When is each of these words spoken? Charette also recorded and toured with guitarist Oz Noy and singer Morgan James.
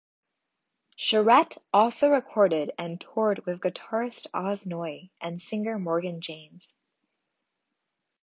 Charette 0.95 1.57
also 1.71 2.09
recorded 2.09 2.71
and 2.79 2.99
toured 2.99 3.45
with 3.45 3.59
guitarist 3.61 4.25
Oz 4.33 4.65
Noy 4.65 5.11
and 5.21 5.39
singer 5.39 5.77
Morgan 5.77 6.21
James. 6.21 6.73